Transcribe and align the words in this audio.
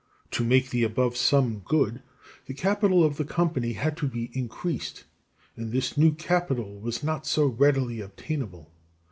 _To 0.31 0.43
make 0.43 0.71
the 0.71 0.81
above 0.83 1.15
sum 1.15 1.59
good, 1.63 2.01
the 2.47 2.55
capital 2.55 3.03
of 3.03 3.17
the 3.17 3.23
company 3.23 3.73
had 3.73 3.95
to 3.97 4.07
be 4.07 4.31
increased, 4.33 5.03
and 5.55 5.71
this 5.71 5.95
new 5.95 6.13
capital 6.13 6.79
was 6.79 7.03
not 7.03 7.27
so 7.27 7.45
readily 7.45 8.01
obtainable. 8.01 8.71